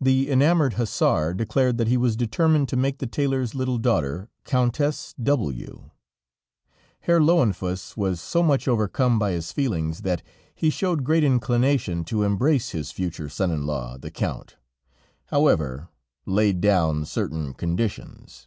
[0.00, 5.14] The enamored hussar declared that he was determined to make the tailor's little daughter, Countess
[5.20, 5.90] W.
[7.00, 10.22] Herr Löwenfuss was so much overcome by his feelings, that
[10.54, 14.54] he showed great inclination to embrace his future son in law, The Count,
[15.26, 15.88] however,
[16.24, 18.46] laid down certain conditions.